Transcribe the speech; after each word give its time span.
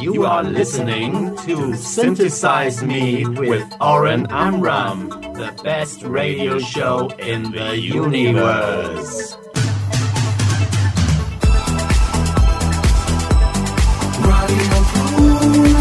You 0.00 0.24
are 0.24 0.42
listening 0.42 1.36
to 1.38 1.74
Synthesize 1.74 2.82
Me 2.82 3.26
with 3.26 3.66
Oren 3.80 4.26
Amram, 4.30 5.08
the 5.08 5.52
best 5.64 6.02
radio 6.02 6.58
show 6.58 7.08
in 7.18 7.50
the 7.52 7.76
universe. 7.76 9.36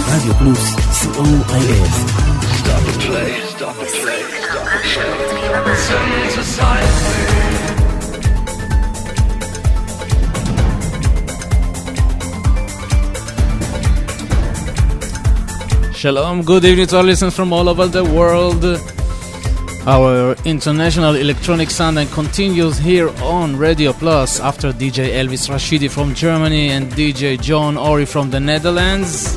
Radio 0.10 0.34
Plus, 0.40 0.76
COIS. 1.06 1.94
Stop 2.60 2.82
the 2.84 2.94
play, 3.06 3.40
stop 3.42 3.76
the 3.76 3.86
play, 3.86 4.22
stop 4.42 4.66
the 4.66 5.46
play. 5.64 5.76
Synthesize 5.76 7.24
Me. 7.24 7.29
Shalom, 16.00 16.44
good 16.44 16.64
evening 16.64 16.88
to 16.88 16.96
our 16.96 17.04
listeners 17.04 17.36
from 17.36 17.52
all 17.52 17.68
over 17.68 17.86
the 17.86 18.06
world. 18.06 18.64
Our 19.86 20.34
international 20.46 21.16
electronic 21.16 21.70
Sunday 21.70 22.06
continues 22.06 22.78
here 22.78 23.10
on 23.22 23.58
Radio 23.58 23.92
Plus 23.92 24.40
after 24.40 24.72
DJ 24.72 25.10
Elvis 25.10 25.50
Rashidi 25.50 25.92
from 25.92 26.16
Germany 26.16 26.70
and 26.70 26.90
DJ 26.94 27.38
John 27.38 27.76
Ori 27.76 28.06
from 28.06 28.30
the 28.30 28.40
Netherlands. 28.40 29.36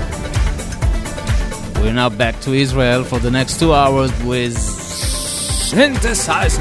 We're 1.80 1.94
now 1.94 2.10
back 2.10 2.40
to 2.42 2.52
Israel 2.52 3.02
for 3.02 3.18
the 3.18 3.32
next 3.32 3.58
two 3.58 3.74
hours 3.74 4.12
with 4.22 4.56
Synthesize. 4.56 6.60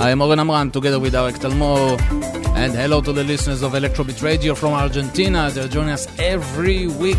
I 0.00 0.10
am 0.10 0.20
Oren 0.20 0.40
Amram 0.40 0.72
together 0.72 0.98
with 0.98 1.14
Arek 1.14 1.38
Talmor. 1.38 2.17
And 2.60 2.74
hello 2.74 3.00
to 3.00 3.12
the 3.12 3.22
listeners 3.22 3.62
of 3.62 3.74
Electrobit 3.74 4.20
Radio 4.20 4.52
from 4.52 4.72
Argentina. 4.72 5.48
They're 5.48 5.68
joining 5.68 5.92
us 5.92 6.08
every 6.18 6.88
week. 6.88 7.16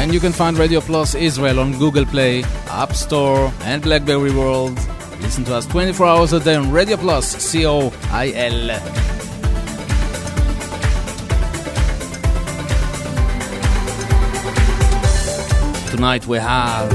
And 0.00 0.12
you 0.12 0.18
can 0.18 0.32
find 0.32 0.58
Radio 0.58 0.80
Plus 0.80 1.14
Israel 1.14 1.60
on 1.60 1.78
Google 1.78 2.04
Play, 2.04 2.42
App 2.68 2.92
Store, 2.92 3.52
and 3.60 3.82
Blackberry 3.82 4.32
World. 4.32 4.76
Listen 5.20 5.44
to 5.44 5.54
us 5.54 5.64
24 5.66 6.06
hours 6.06 6.32
a 6.32 6.40
day 6.40 6.56
on 6.56 6.72
Radio 6.72 6.96
Plus, 6.96 7.28
C 7.36 7.64
O 7.64 7.92
I 8.10 8.32
L. 8.34 8.66
Tonight 15.92 16.26
we 16.26 16.38
have 16.38 16.90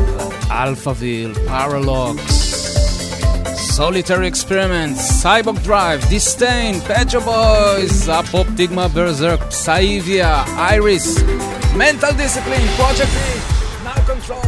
Alphaville, 0.50 1.34
Paralox, 1.48 2.37
Solitary 3.78 4.26
Experiments, 4.26 5.24
Cyborg 5.24 5.64
Drive, 5.64 6.02
Distain, 6.10 6.82
Petro 6.82 7.22
Boys, 7.22 8.08
Apoptygma 8.08 8.90
Berzerk, 8.90 9.38
Saivia, 9.52 10.44
Iris, 10.58 11.22
Mental 11.76 12.12
Discipline, 12.14 12.68
Project 12.70 13.12
E, 13.12 13.84
Now 13.84 13.94
Control, 14.08 14.42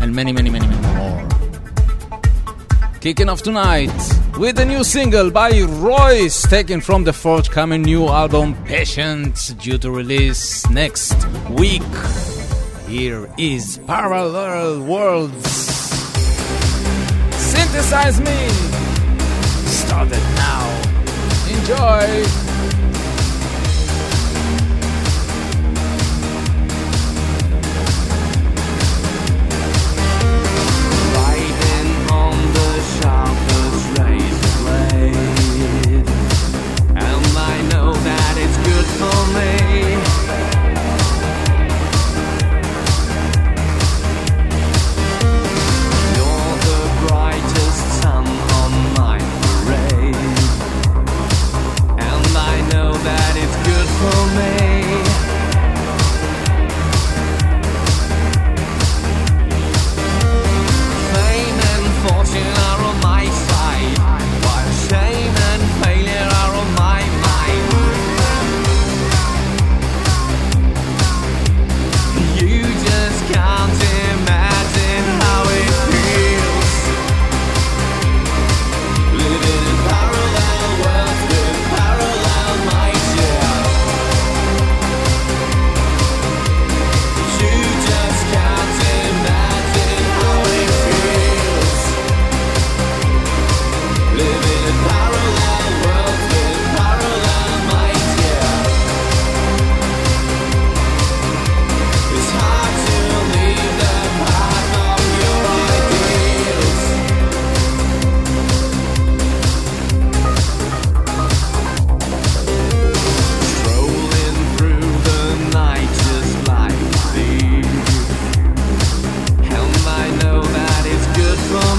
and 0.00 0.14
many, 0.14 0.32
many, 0.32 0.48
many, 0.48 0.66
many 0.66 0.80
more. 0.96 1.28
Kicking 3.02 3.28
off 3.28 3.42
tonight 3.42 3.92
with 4.38 4.58
a 4.60 4.64
new 4.64 4.82
single 4.82 5.30
by 5.30 5.50
RROYCE, 5.52 6.48
taken 6.48 6.80
from 6.80 7.04
the 7.04 7.12
forthcoming 7.12 7.82
new 7.82 8.08
album 8.08 8.54
Patient, 8.64 9.54
due 9.60 9.76
to 9.76 9.90
release 9.90 10.66
next 10.70 11.16
week. 11.50 11.82
Here 12.88 13.30
is 13.36 13.78
Parallel 13.86 14.84
Worlds. 14.84 15.73
Synthesize 17.74 18.20
me. 18.20 18.48
Started 19.66 20.22
now. 20.36 20.64
Enjoy. 21.48 22.43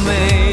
me. 0.04 0.45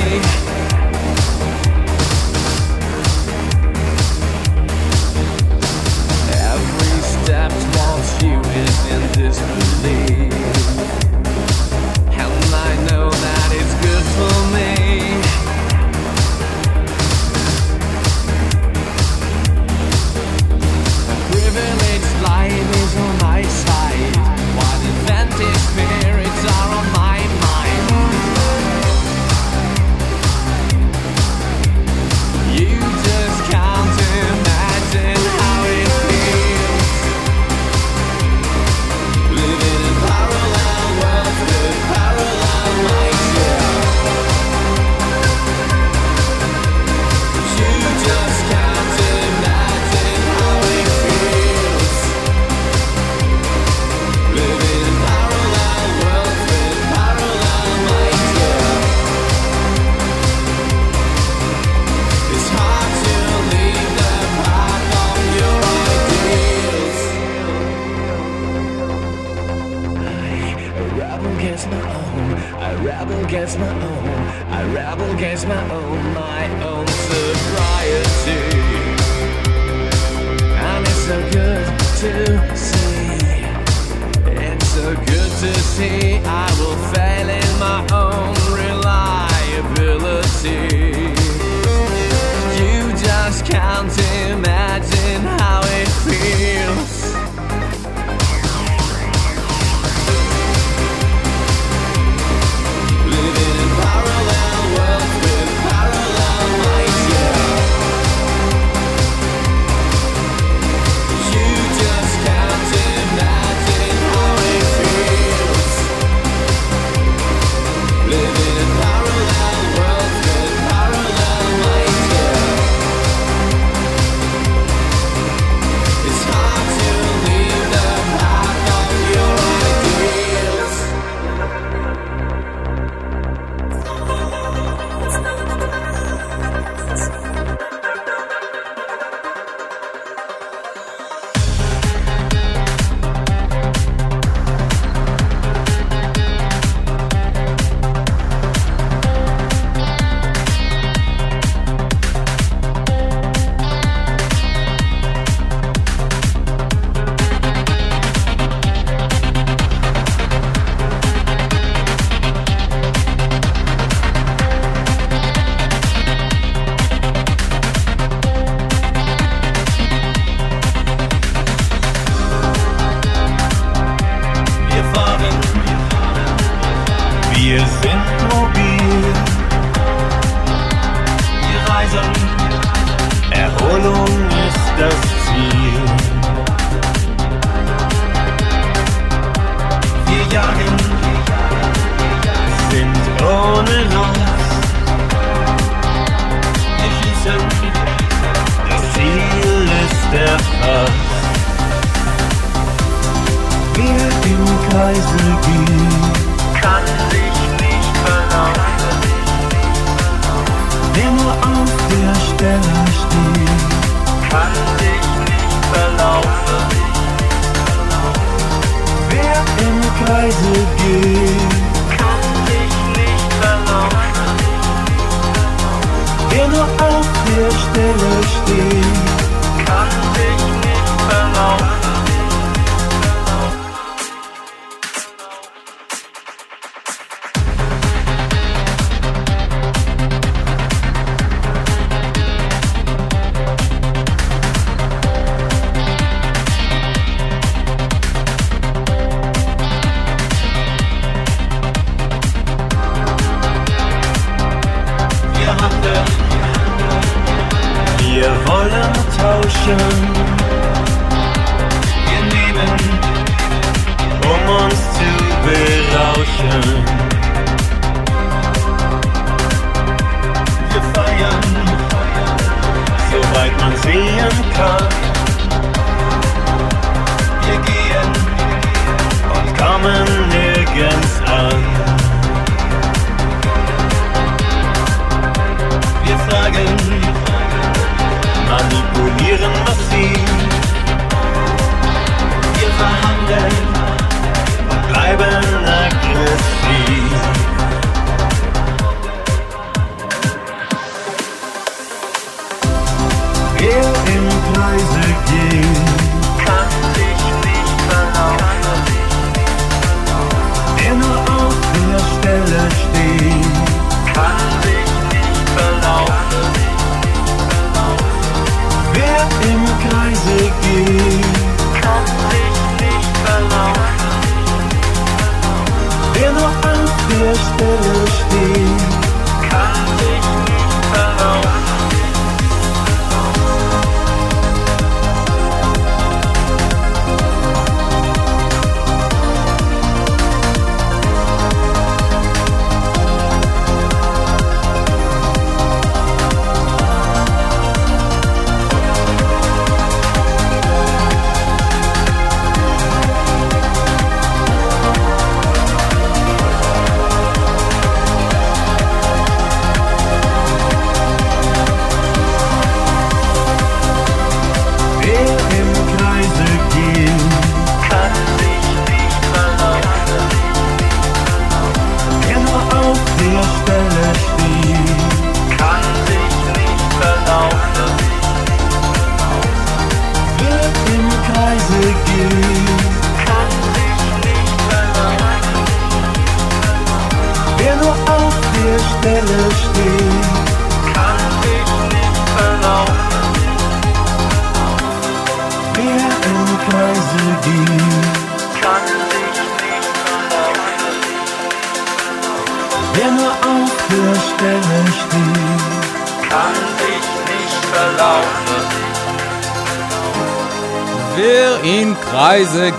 יש 227.41 227.67
דלשתי 227.73 228.92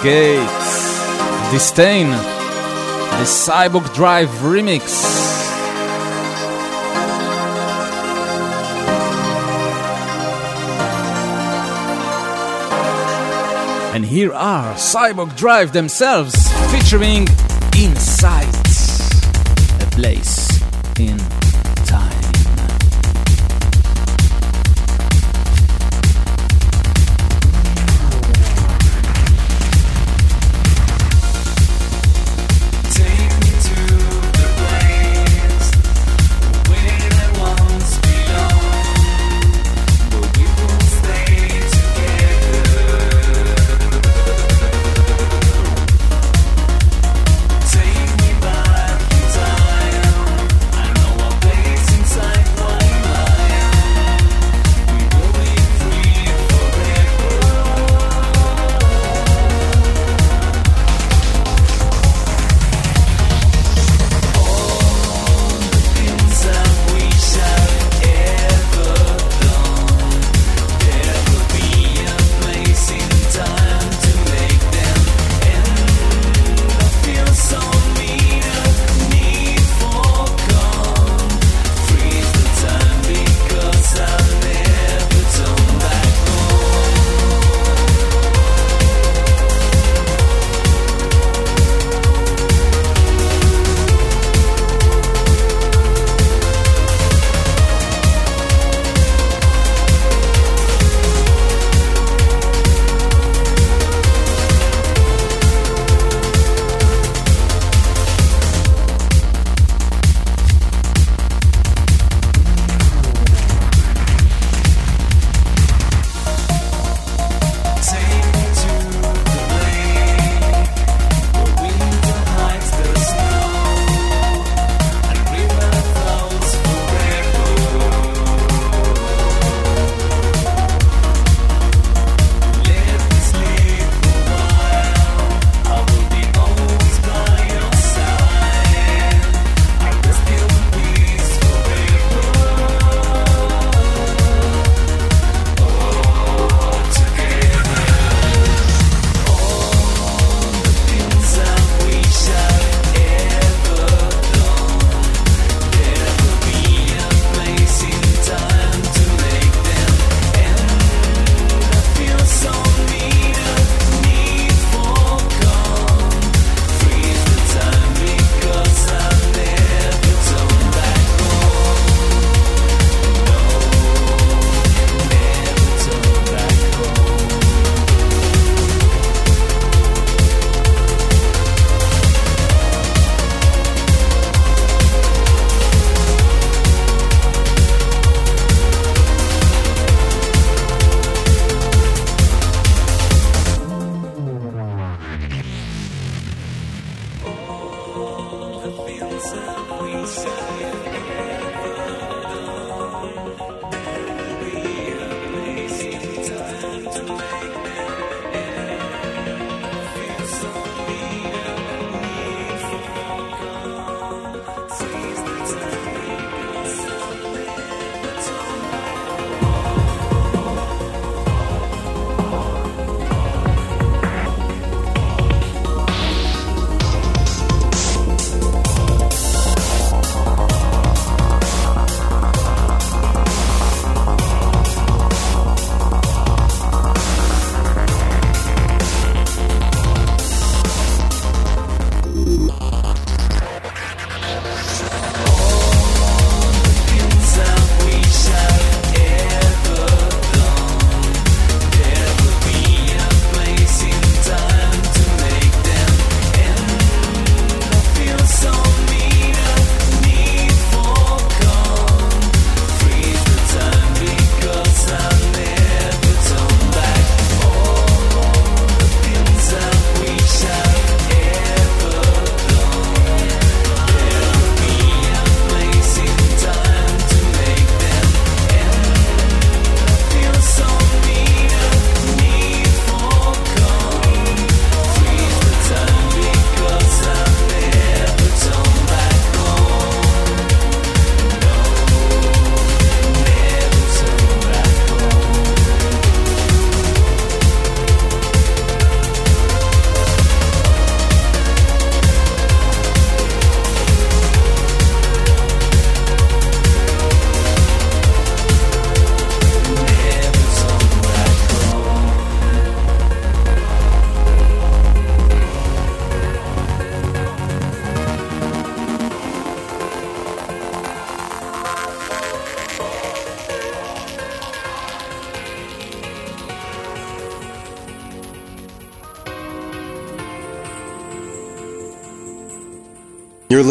Geht. 0.04 0.50
Distain, 1.54 2.10
the 2.10 3.26
Cyborgdrive 3.26 4.28
remix. 4.42 4.84
And 13.96 14.04
here 14.04 14.34
are 14.34 14.74
Cyborgdrive 14.74 15.72
themselves 15.72 16.36
featuring 16.70 17.26
Insight, 17.78 18.54
a 19.82 19.86
place 19.92 20.62
in 21.00 21.18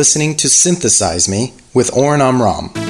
listening 0.02 0.34
to 0.34 0.48
Synthesize 0.48 1.28
Me 1.28 1.54
with 1.72 1.96
Oren 1.96 2.20
Amram. 2.20 2.81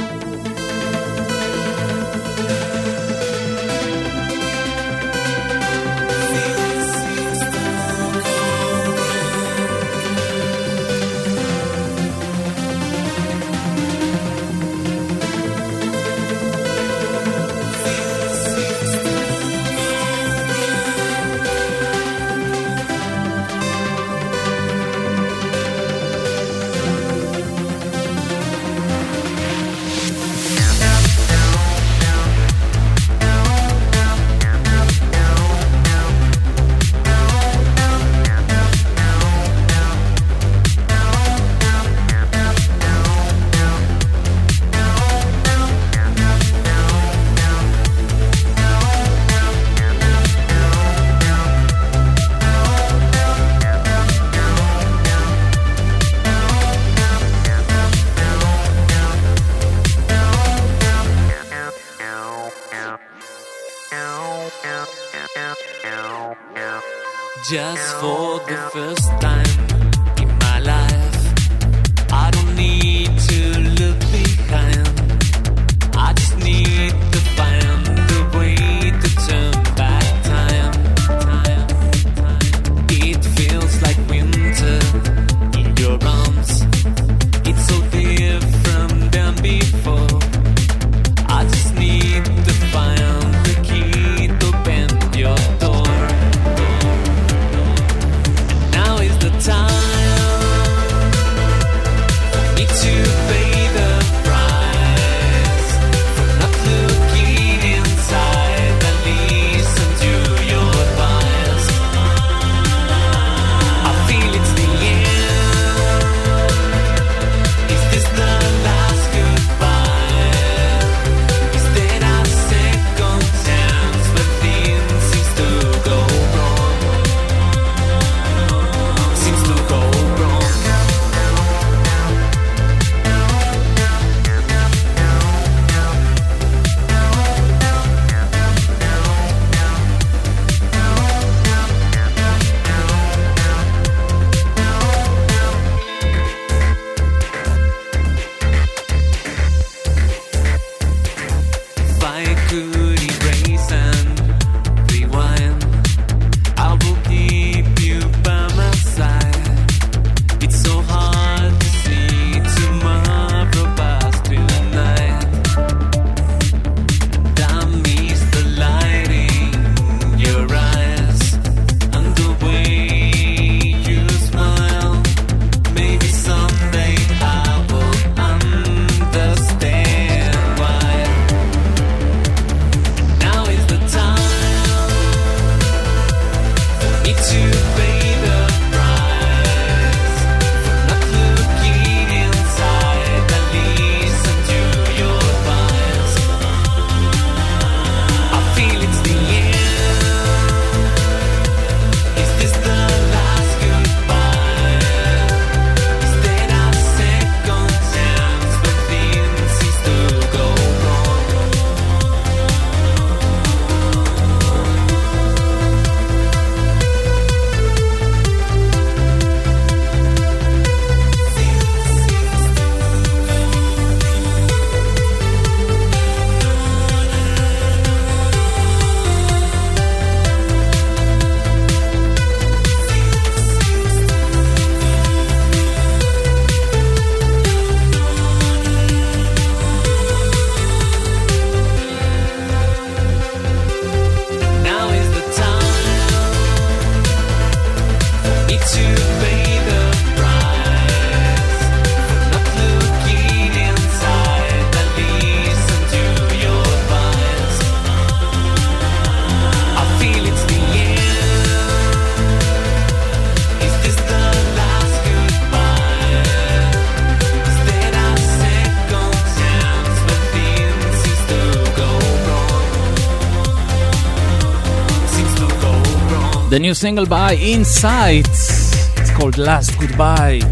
the 276.53 276.59
new 276.59 276.75
single 276.75 277.07
by 277.07 277.35
Insights. 277.37 278.75
It's 278.99 279.11
called 279.13 279.39
Last 279.39 279.71
Goodbye. 279.81 280.43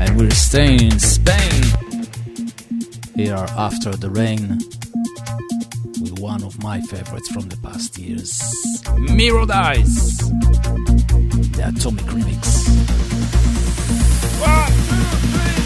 And 0.00 0.18
we're 0.18 0.32
staying 0.32 0.80
in 0.82 0.98
Spain. 0.98 1.62
Here 3.14 3.46
After 3.56 3.92
the 3.92 4.10
Rain 4.10 4.58
with 6.02 6.18
one 6.18 6.42
of 6.42 6.60
my 6.60 6.80
favorites 6.80 7.28
from 7.28 7.48
the 7.48 7.56
past 7.58 7.98
years 7.98 8.42
Mirrored 8.98 9.52
Eyes, 9.52 10.18
the 10.18 11.72
Atomic 11.72 12.06
Remix. 12.06 12.66
One, 14.40 14.72
two, 14.88 15.28
three. 15.28 15.65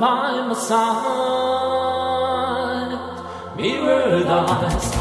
by 0.00 0.46
my 0.48 0.54
side. 0.54 0.94
Mirror 3.56 4.24
thy 4.24 4.93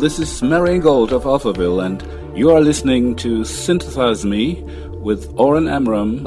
this 0.00 0.18
is 0.18 0.42
Marian 0.42 0.80
Gold 0.80 1.12
of 1.12 1.24
Alphaville, 1.24 1.84
and 1.84 2.02
you 2.36 2.50
are 2.50 2.60
listening 2.60 3.14
to 3.16 3.44
Synthesize 3.44 4.24
Me 4.24 4.62
with 5.02 5.30
Oren 5.38 5.68
Amram. 5.68 6.26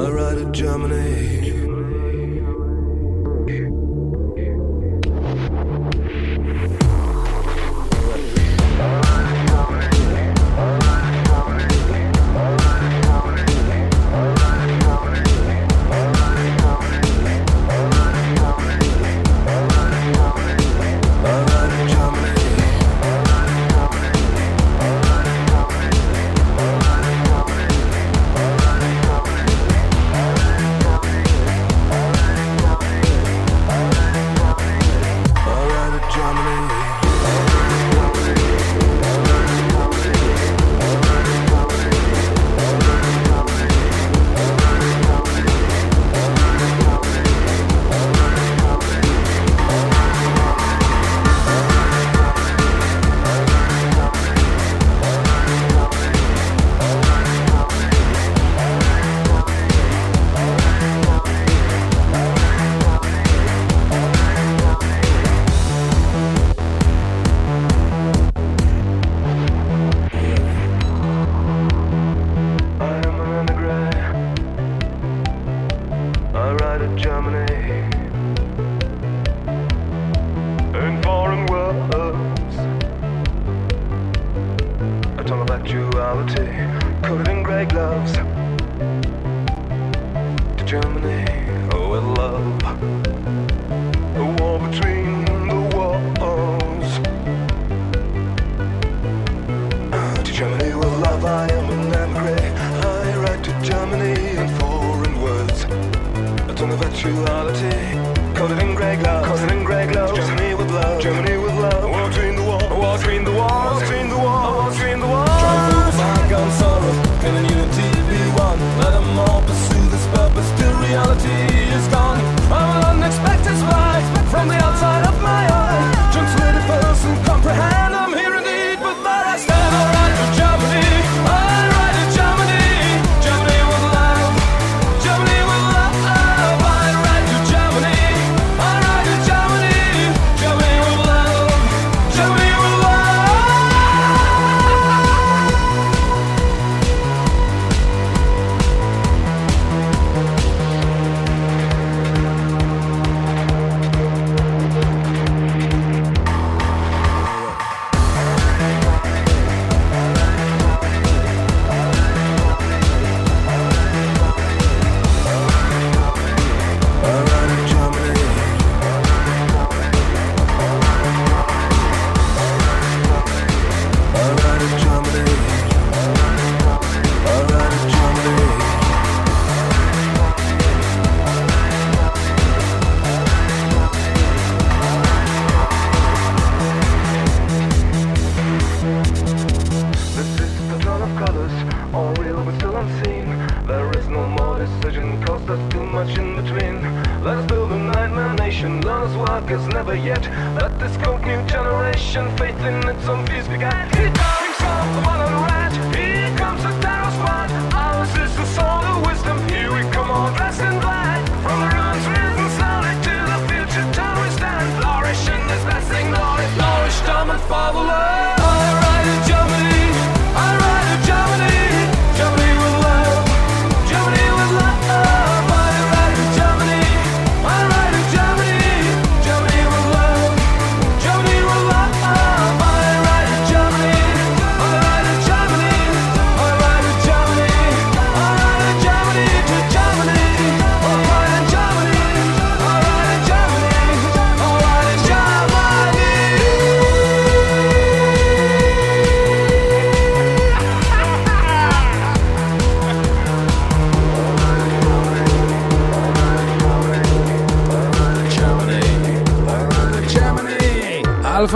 sexuality 107.03 108.02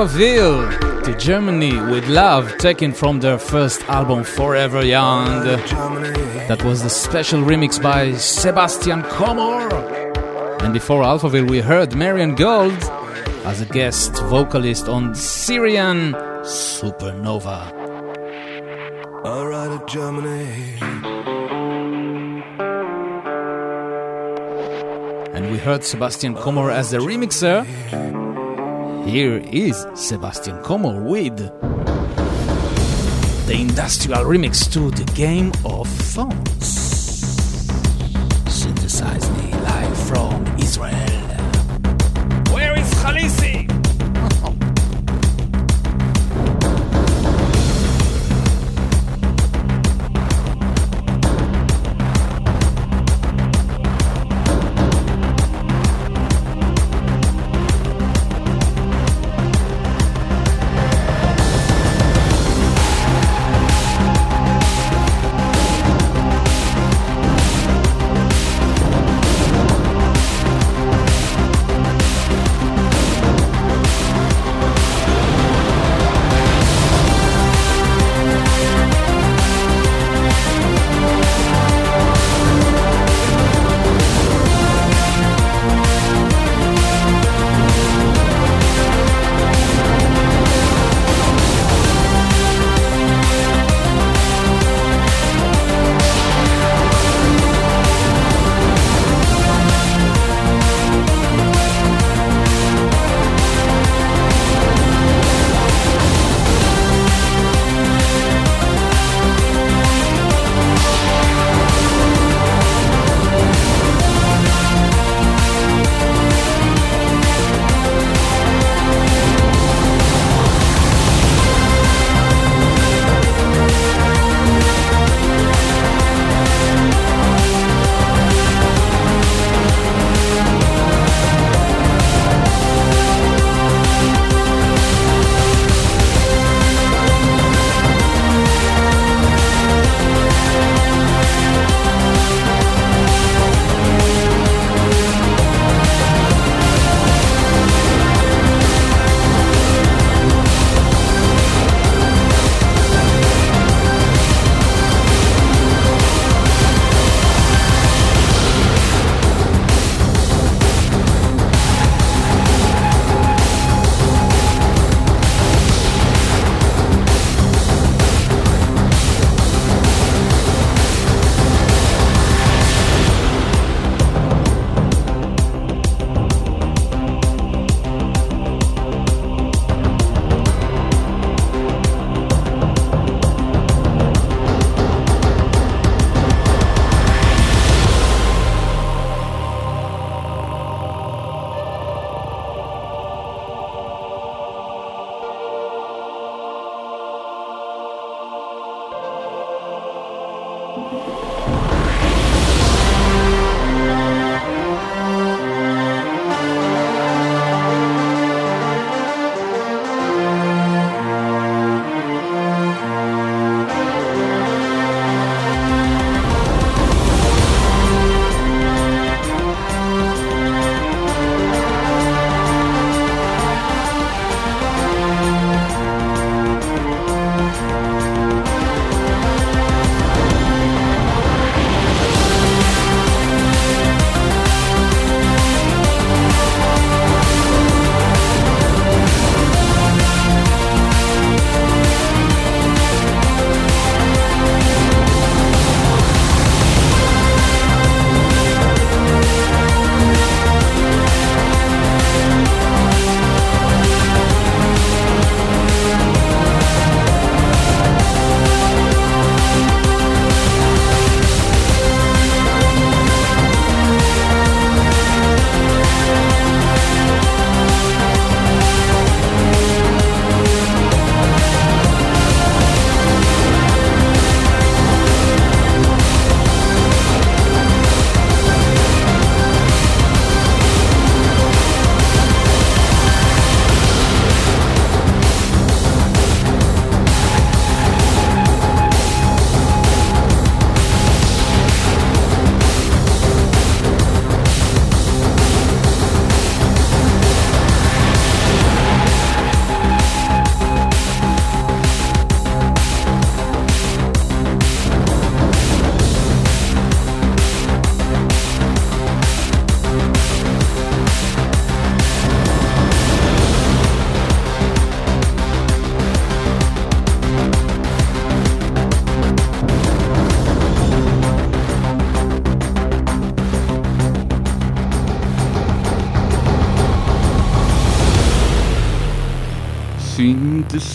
Veil 0.05 0.69
to 1.03 1.15
Germany 1.17 1.73
with 1.91 2.07
Love, 2.07 2.57
taken 2.57 2.93
from 2.93 3.19
their 3.19 3.37
first 3.39 3.81
album 3.89 4.23
Forever 4.23 4.85
Young. 4.85 5.43
That 6.47 6.63
was 6.63 6.83
the 6.83 6.89
special 6.89 7.41
remix 7.41 7.81
by 7.81 8.13
Sebastian 8.13 9.03
Komor. 9.03 9.71
And 10.61 10.73
before 10.73 11.03
Alphaville, 11.03 11.49
we 11.49 11.59
heard 11.59 11.95
Marian 11.95 12.35
Gold 12.35 12.77
as 13.45 13.61
a 13.61 13.65
guest 13.65 14.13
vocalist 14.23 14.87
on 14.87 15.15
Syrian 15.15 16.13
Supernova. 16.43 17.71
Alright, 19.25 19.87
Germany. 19.87 20.77
And 25.33 25.51
we 25.51 25.57
heard 25.57 25.83
Sebastian 25.83 26.35
Komor 26.35 26.71
as 26.71 26.91
the 26.91 26.97
remixer 26.97 27.65
here 29.18 29.41
is 29.51 29.88
Sebastian 29.95 30.61
Komor 30.61 31.01
with 31.01 31.38
the 33.47 33.53
industrial 33.53 34.24
remix 34.26 34.72
to 34.72 34.91
the 34.91 35.11
game 35.13 35.51
of 35.65 35.76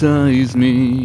baptize 0.02 0.56
me. 0.56 1.01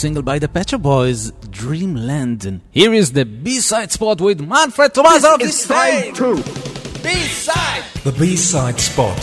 single 0.00 0.22
by 0.22 0.38
the 0.38 0.48
Pet 0.48 0.70
Shop 0.70 0.80
Boys, 0.80 1.30
Dreamland. 1.50 2.46
And 2.46 2.62
here 2.70 2.94
is 2.94 3.12
the 3.12 3.26
B-side 3.26 3.92
spot 3.92 4.18
with 4.18 4.40
Manfred 4.40 4.94
Thomaser 4.94 5.34
of 5.34 5.40
this 5.40 5.68
time. 5.68 6.14
Two. 6.14 6.36
B-side. 7.02 7.84
The 8.02 8.12
B-side 8.18 8.80
spot. 8.80 9.20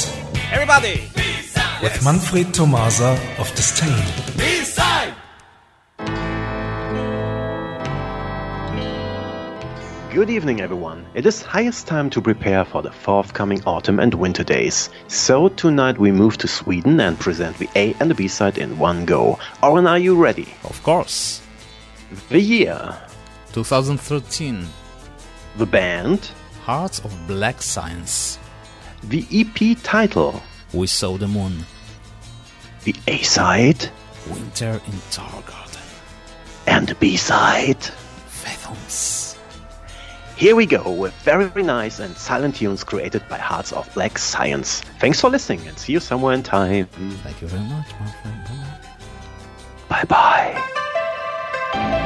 Everybody. 0.51 1.01
B-side. 1.15 1.81
With 1.81 1.93
yes. 1.93 2.05
Manfred 2.05 2.47
Thomaser 2.53 3.17
of 3.39 3.49
Distain. 3.55 4.37
B-side. 4.37 4.86
Good 10.17 10.31
evening, 10.31 10.61
everyone. 10.61 11.05
It 11.13 11.27
is 11.27 11.43
highest 11.43 11.85
time 11.85 12.09
to 12.09 12.23
prepare 12.23 12.65
for 12.65 12.81
the 12.81 12.89
forthcoming 12.89 13.61
autumn 13.67 13.99
and 13.99 14.15
winter 14.15 14.43
days. 14.43 14.89
So, 15.07 15.49
tonight 15.49 15.99
we 15.99 16.11
move 16.11 16.39
to 16.39 16.47
Sweden 16.47 16.99
and 16.99 17.19
present 17.19 17.55
the 17.59 17.69
A 17.75 17.93
and 17.99 18.09
the 18.09 18.15
B 18.15 18.27
side 18.27 18.57
in 18.57 18.79
one 18.79 19.05
go. 19.05 19.37
Oren, 19.61 19.85
are 19.85 19.99
you 19.99 20.15
ready? 20.15 20.47
Of 20.63 20.81
course. 20.81 21.43
The 22.29 22.41
year 22.41 22.97
2013. 23.51 24.65
The 25.57 25.67
band 25.67 26.31
Hearts 26.63 26.97
of 27.05 27.13
Black 27.27 27.61
Science. 27.61 28.39
The 29.03 29.23
EP 29.31 29.77
title 29.83 30.41
We 30.73 30.87
Saw 30.87 31.17
the 31.19 31.27
Moon. 31.27 31.63
The 32.85 32.95
A 33.05 33.21
side 33.21 33.91
Winter 34.31 34.81
in 34.83 34.97
Targarden. 35.11 35.85
And 36.65 36.87
the 36.87 36.95
B 36.95 37.17
side 37.17 37.83
Fathoms. 37.83 39.26
Here 40.37 40.55
we 40.55 40.67
go 40.67 40.91
with 40.91 41.15
very, 41.23 41.45
very 41.45 41.65
nice 41.65 41.97
and 41.97 42.15
silent 42.15 42.57
tunes 42.57 42.83
created 42.83 43.27
by 43.27 43.39
Hearts 43.39 43.73
of 43.73 43.91
Black 43.95 44.19
Science. 44.19 44.81
Thanks 44.99 45.19
for 45.19 45.31
listening 45.31 45.67
and 45.67 45.75
see 45.79 45.93
you 45.93 45.99
somewhere 45.99 46.35
in 46.35 46.43
time. 46.43 46.85
Thank 46.85 47.41
you 47.41 47.47
very 47.47 47.63
much, 47.63 47.87
my 47.99 48.11
friend. 48.21 48.47
Bye 49.89 50.03
bye. 50.03 52.03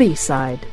B-side. 0.00 0.69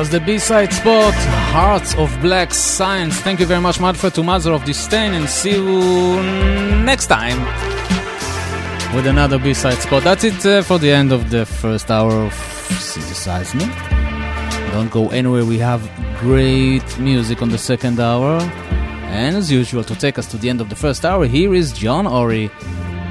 Was 0.00 0.08
the 0.08 0.20
B-side 0.20 0.72
spot, 0.72 1.12
Hearts 1.52 1.94
of 1.96 2.10
Black 2.22 2.54
Science. 2.54 3.20
Thank 3.20 3.38
you 3.38 3.44
very 3.44 3.60
much, 3.60 3.78
Manfred, 3.78 4.14
to 4.14 4.22
Mother 4.22 4.52
of 4.52 4.64
Distain, 4.64 5.12
and 5.12 5.28
see 5.28 5.56
you 5.56 6.22
next 6.82 7.08
time 7.08 7.38
with 8.94 9.06
another 9.06 9.38
B-side 9.38 9.76
spot. 9.76 10.02
That's 10.02 10.24
it 10.24 10.46
uh, 10.46 10.62
for 10.62 10.78
the 10.78 10.90
end 10.90 11.12
of 11.12 11.28
the 11.28 11.44
first 11.44 11.90
hour 11.90 12.12
of 12.12 12.32
Synthesize. 12.32 13.52
Don't 14.72 14.90
go 14.90 15.10
anywhere, 15.10 15.44
we 15.44 15.58
have 15.58 15.82
great 16.18 16.98
music 16.98 17.42
on 17.42 17.50
the 17.50 17.58
second 17.58 18.00
hour. 18.00 18.40
And 19.20 19.36
as 19.36 19.52
usual, 19.52 19.84
to 19.84 19.94
take 19.94 20.18
us 20.18 20.26
to 20.28 20.38
the 20.38 20.48
end 20.48 20.62
of 20.62 20.70
the 20.70 20.76
first 20.76 21.04
hour, 21.04 21.26
here 21.26 21.54
is 21.54 21.74
John 21.74 22.06
Ori 22.06 22.50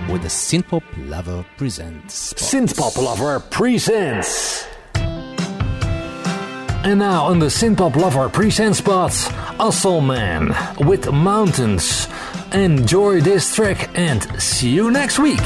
with 0.10 0.24
the 0.24 0.28
Synthpop 0.28 0.82
Lover 1.08 1.46
Presents. 1.56 2.34
Synthpop 2.34 2.98
Lover 2.98 3.40
presents. 3.42 4.59
And 6.82 7.00
now 7.00 7.26
on 7.26 7.40
the 7.40 7.48
Synthpop 7.48 7.98
Lover 7.98 8.30
present 8.30 8.76
spots, 8.76 9.30
Man 10.02 10.56
with 10.80 11.12
Mountains. 11.12 12.08
Enjoy 12.54 13.20
this 13.20 13.54
track 13.54 13.90
and 13.98 14.24
see 14.42 14.70
you 14.70 14.90
next 14.90 15.20
week. 15.20 15.42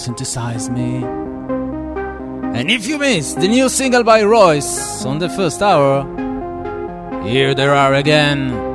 Synthesize 0.00 0.70
Me. 0.70 1.04
And 2.58 2.70
if 2.70 2.86
you 2.86 2.96
missed 2.98 3.38
the 3.38 3.48
new 3.48 3.68
single 3.68 4.02
by 4.02 4.22
RROYCE 4.22 5.04
on 5.04 5.18
the 5.18 5.28
first 5.28 5.60
hour, 5.60 6.04
here 7.28 7.54
they 7.54 7.66
are 7.66 7.92
again. 7.92 8.69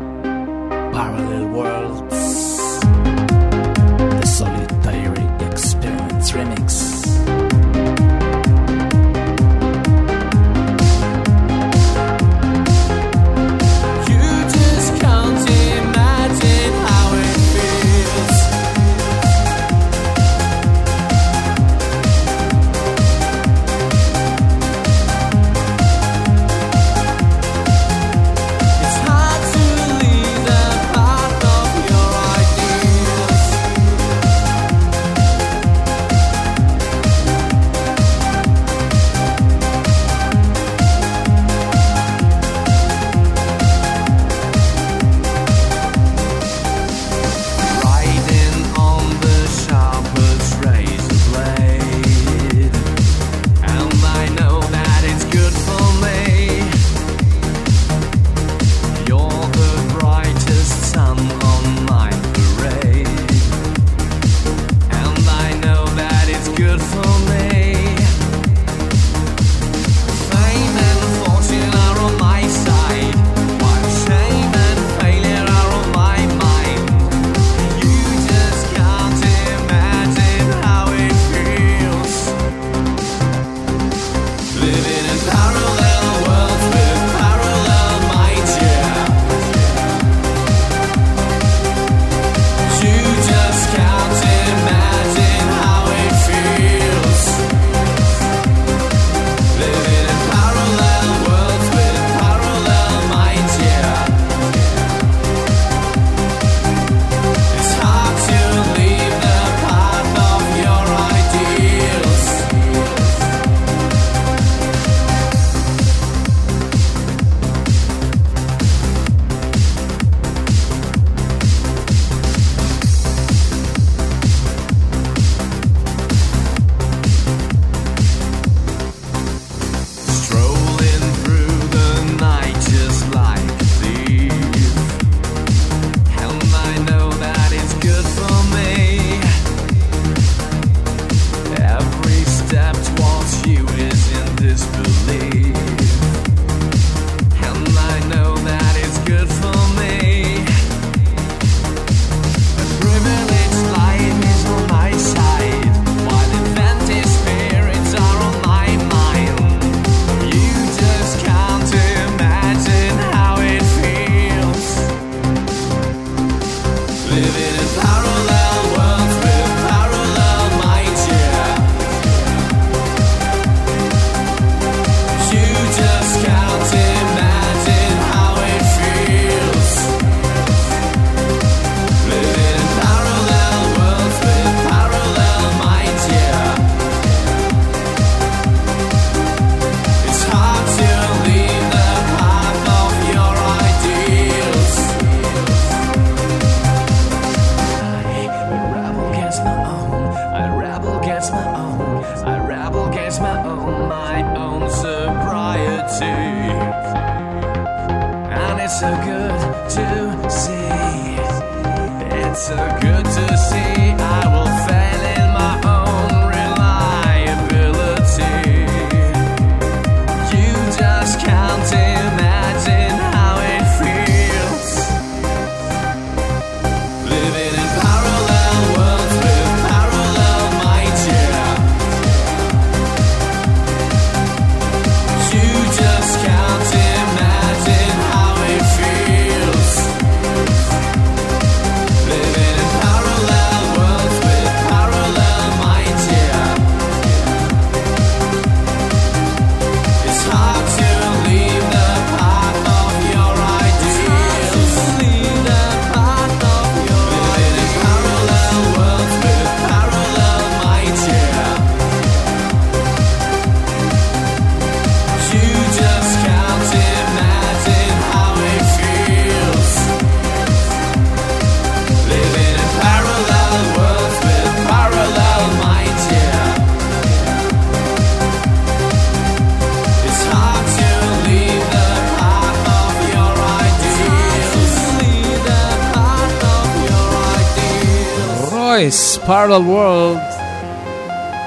Parallel 289.26 289.63
World, 289.63 290.17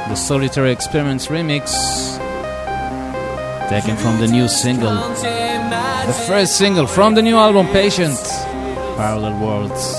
the 0.09 0.17
Solitary 0.17 0.73
Experiments 0.73 1.29
remix, 1.29 1.71
taken 3.69 3.97
from 3.97 4.19
the 4.19 4.27
new 4.27 4.49
single, 4.49 4.97
the 4.97 6.25
first 6.27 6.59
single 6.59 6.89
from 6.89 7.15
the 7.15 7.23
new 7.23 7.37
album 7.37 7.69
Patient, 7.69 8.19
Parallel 8.97 9.39
Worlds. 9.41 9.95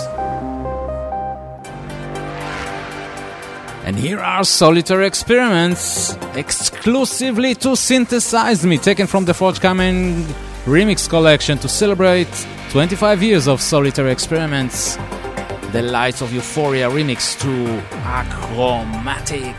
And 3.86 3.96
here 3.98 4.20
are 4.20 4.44
Solitary 4.44 5.08
Experiments, 5.08 6.18
exclusively 6.36 7.56
to 7.56 7.78
Synthesize 7.78 8.66
Me, 8.66 8.78
taken 8.78 9.08
from 9.08 9.24
the 9.24 9.34
forthcoming 9.34 10.26
remix 10.66 11.08
collection 11.08 11.58
to 11.60 11.70
celebrate 11.70 12.28
25 12.72 13.24
years 13.24 13.48
of 13.48 13.62
Solitary 13.62 14.12
Experiments 14.12 14.98
the 15.72 15.82
Lights 15.84 16.22
of 16.22 16.34
Euphoria 16.34 16.90
remix 16.90 17.40
to 17.40 17.82
Achromatic. 18.04 19.56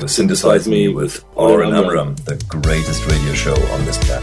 to 0.00 0.08
synthesize 0.08 0.68
me 0.68 0.88
with 0.88 1.24
Oren 1.34 1.74
Amram, 1.74 2.16
the 2.24 2.36
greatest 2.48 3.06
radio 3.06 3.32
show 3.34 3.54
on 3.72 3.84
this 3.84 3.98
planet. 4.04 4.17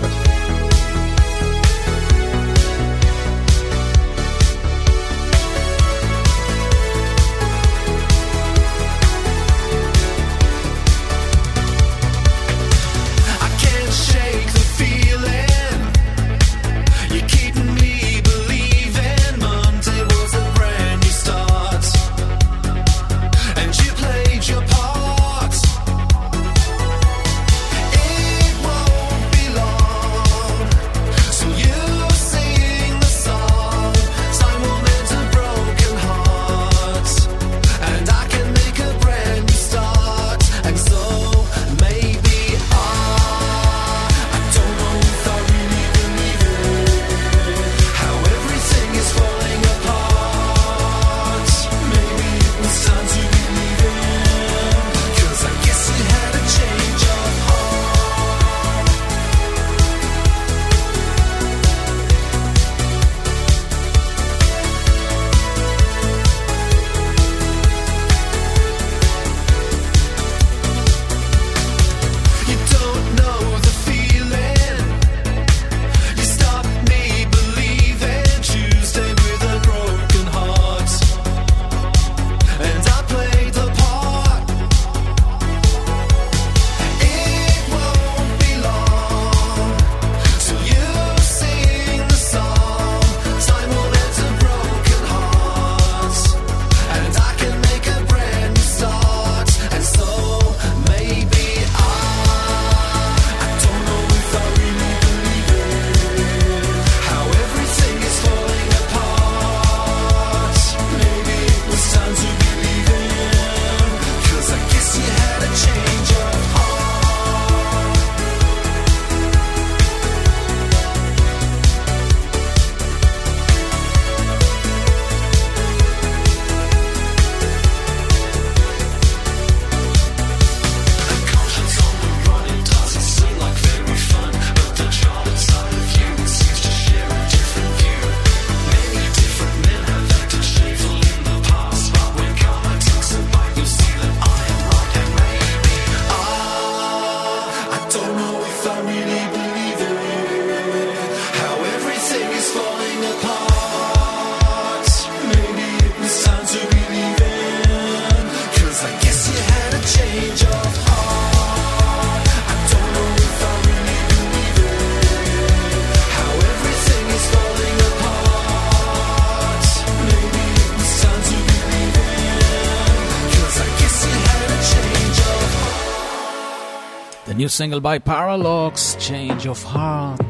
single 177.55 177.79
by 177.79 177.97
Paralox, 177.97 178.99
Change 178.99 179.47
of 179.47 179.63
Heart. 179.63 180.29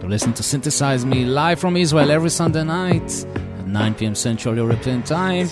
To 0.00 0.06
listen 0.06 0.34
to 0.34 0.42
Synthesize 0.42 1.06
Me 1.06 1.24
live 1.24 1.58
from 1.58 1.78
Israel 1.78 2.10
every 2.10 2.28
Sunday 2.28 2.62
night 2.62 3.24
at 3.58 3.66
9 3.66 3.94
p.m. 3.94 4.14
Central 4.14 4.54
European 4.54 5.02
Time. 5.02 5.48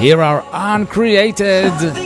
Here 0.00 0.20
are 0.20 0.44
Uncreated. 0.52 2.03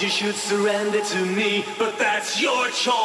You 0.00 0.08
should 0.08 0.34
surrender 0.34 1.02
to 1.02 1.24
me, 1.24 1.64
but 1.78 1.98
that's 1.98 2.40
your 2.40 2.68
choice. 2.70 3.03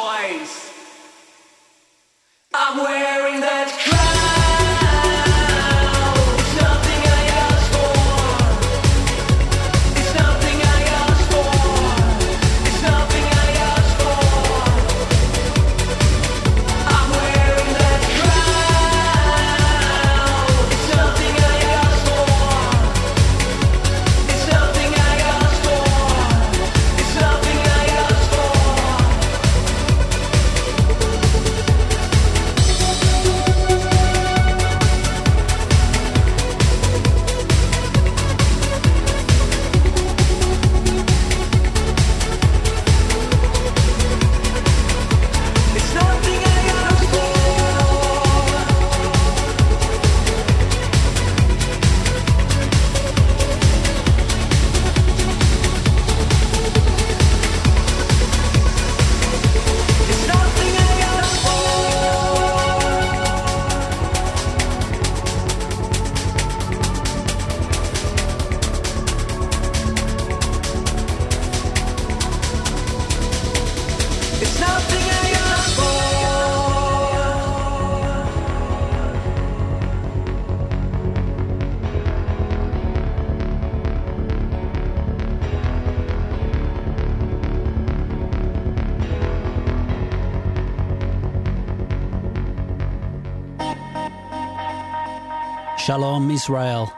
Israel. 96.40 96.90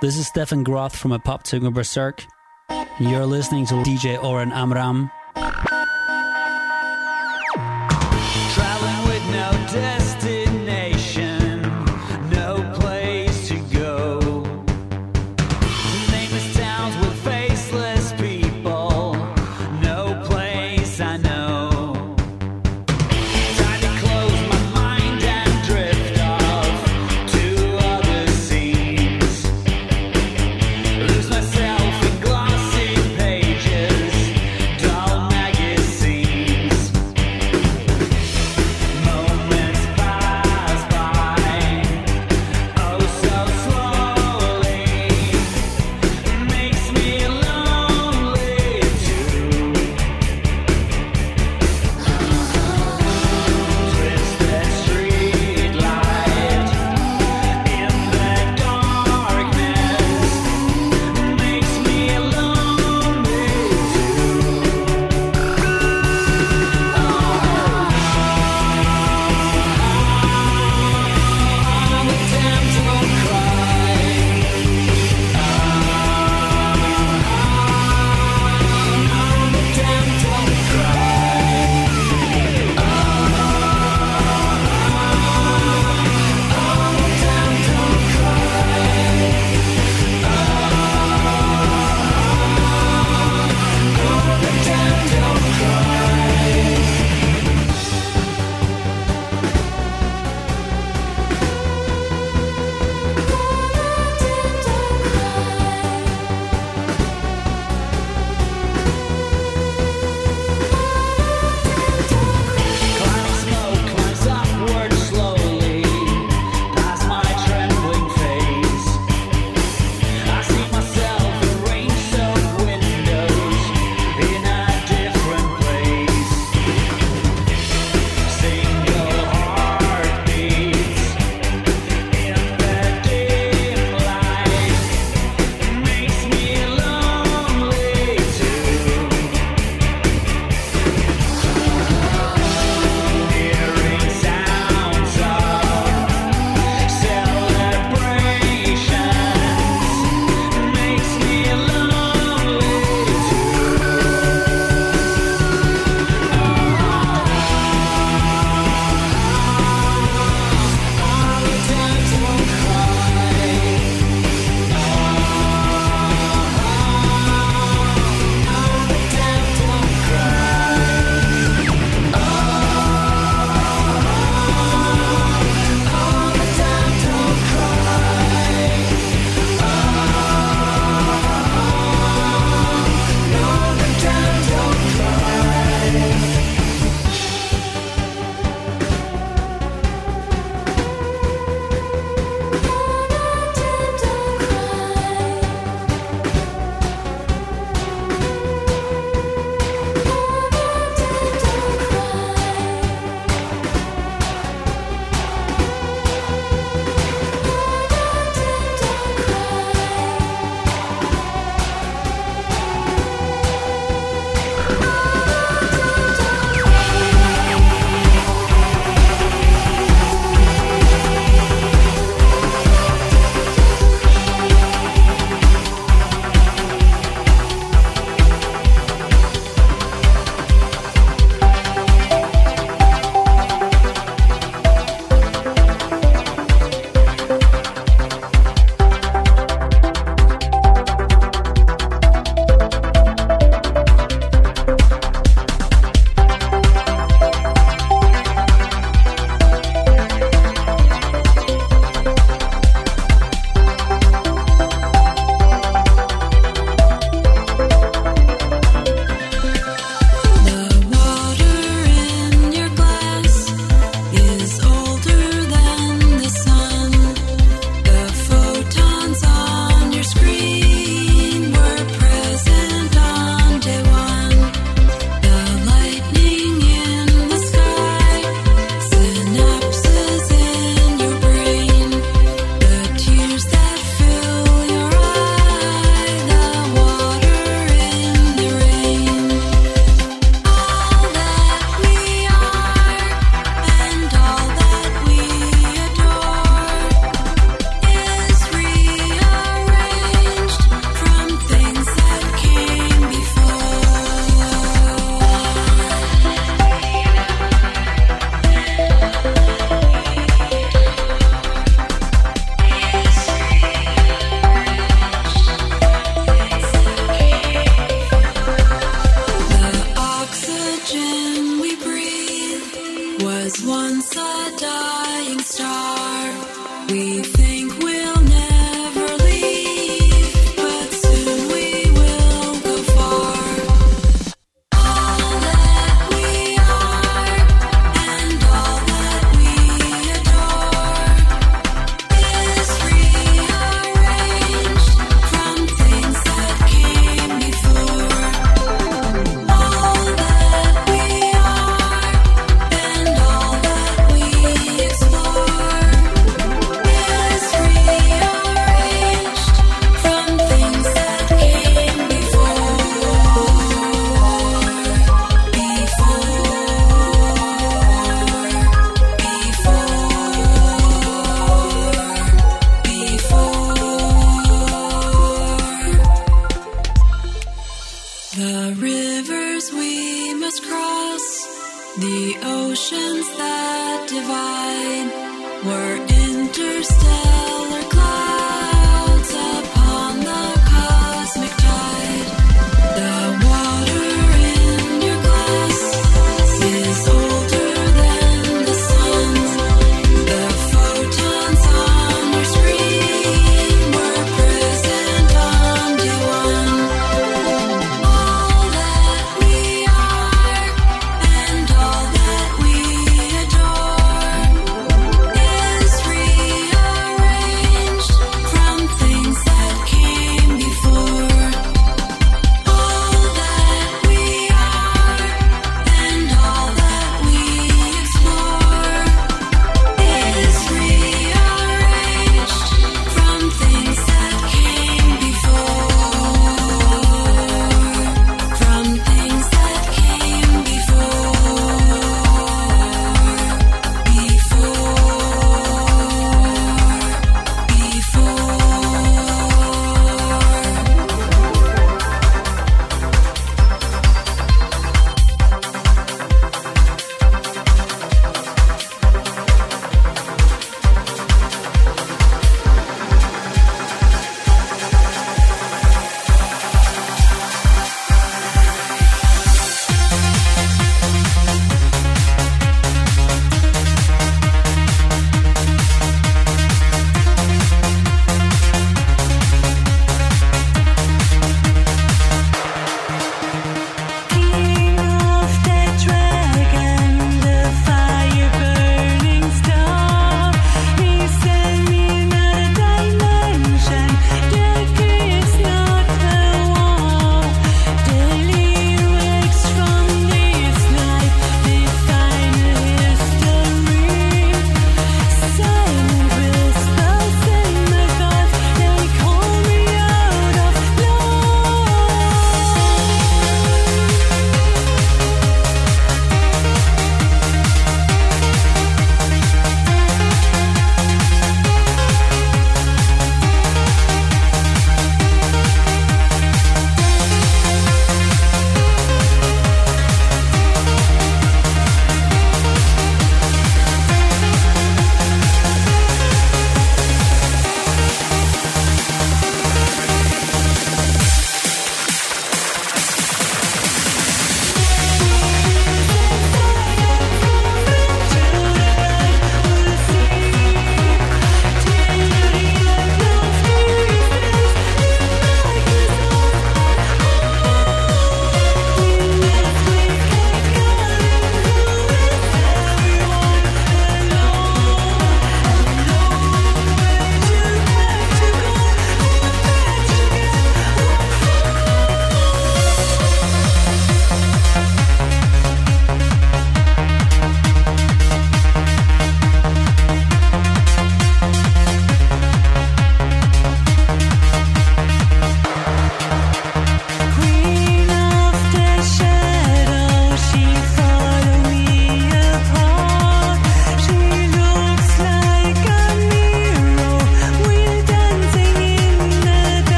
This 0.00 0.16
is 0.16 0.28
Stefan 0.28 0.62
Groth 0.62 0.96
from 0.96 1.10
Apoptygma 1.10 1.70
Berzerk. 1.74 2.24
You're 2.98 3.26
listening 3.26 3.66
to 3.66 3.74
DJ 3.84 4.16
Oren 4.24 4.50
Amram 4.50 5.10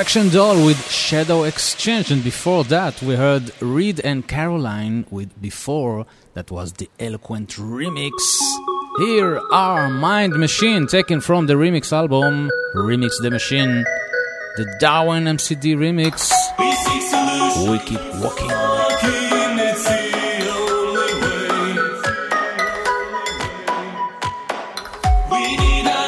Perfection 0.00 0.30
Doll 0.30 0.64
with 0.64 0.90
Shadow 0.90 1.42
Exchange, 1.42 2.10
and 2.10 2.24
before 2.24 2.64
that 2.64 3.02
we 3.02 3.16
heard 3.16 3.52
Reed 3.60 4.00
and 4.00 4.26
Caroline 4.26 5.04
with 5.10 5.38
Before, 5.42 6.06
that 6.32 6.50
was 6.50 6.72
the 6.72 6.88
Eloquent 6.98 7.50
remix. 7.50 8.12
Here 8.96 9.38
are 9.52 9.90
Mind 9.90 10.32
Machine, 10.32 10.86
taken 10.86 11.20
from 11.20 11.48
the 11.48 11.52
remix 11.52 11.92
album 11.92 12.48
Remix 12.74 13.20
the 13.20 13.30
Machine, 13.30 13.84
the 14.56 14.74
Darwin 14.80 15.24
MCD 15.24 15.76
remix. 15.76 16.32
We 17.68 17.78
keep 17.80 18.00
walking. 18.22 18.48
We 25.30 25.56
need 25.58 25.86
answers. 25.86 25.99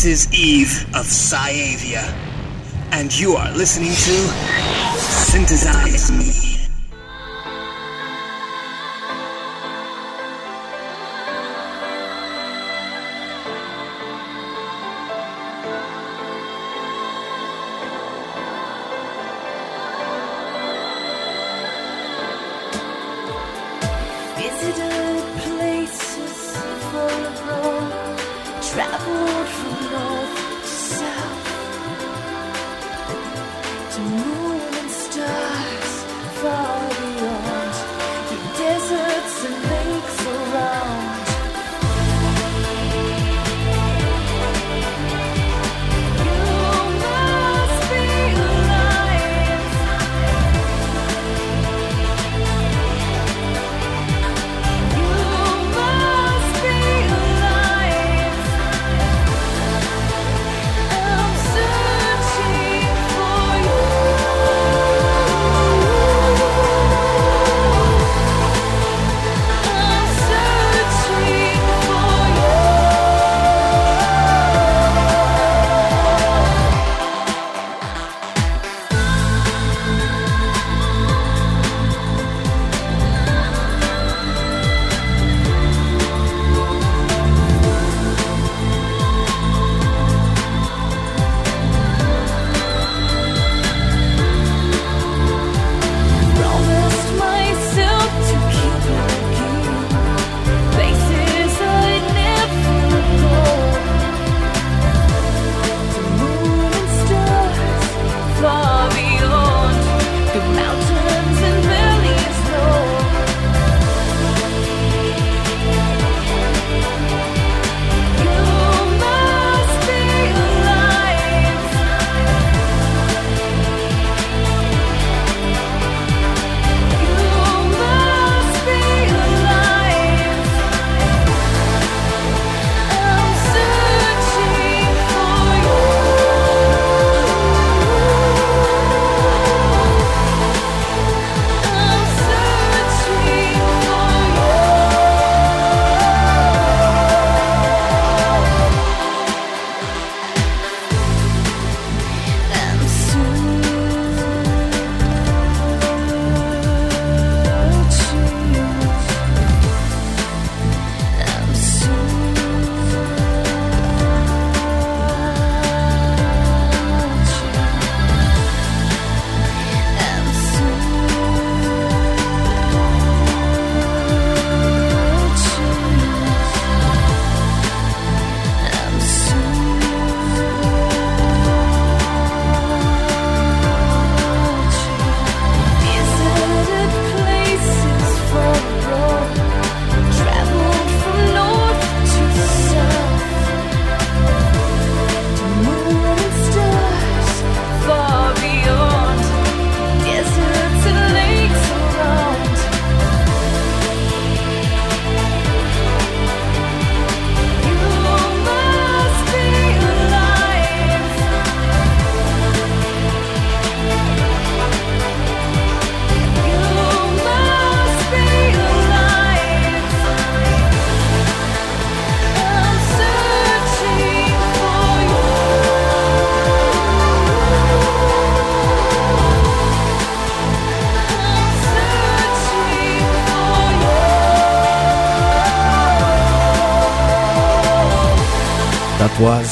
This 0.00 0.30
is 0.30 0.32
Eve 0.32 0.86
of 0.94 1.04
Cyavia, 1.04 2.00
and 2.90 3.12
you 3.20 3.34
are 3.34 3.52
listening 3.52 3.90
to 3.90 4.96
Synthesize 4.96 6.49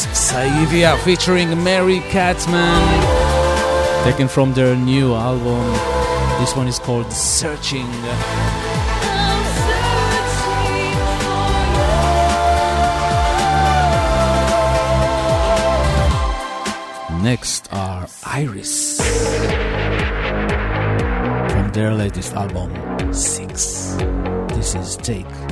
was 0.06 0.16
Saivia 0.16 0.96
featuring 1.02 1.48
Mary 1.64 2.00
Katzman, 2.10 2.84
taken 4.04 4.28
from 4.28 4.52
their 4.54 4.76
new 4.76 5.14
album. 5.14 5.72
This 6.40 6.54
one 6.54 6.68
is 6.68 6.78
called 6.78 7.10
Searching. 7.12 7.90
Next 17.22 17.68
are 17.72 18.06
Iris 18.24 19.00
from 21.50 21.72
their 21.72 21.92
latest 21.92 22.34
album, 22.34 22.70
Six. 23.12 23.96
This 24.54 24.74
is 24.74 24.96
Take. 24.96 25.47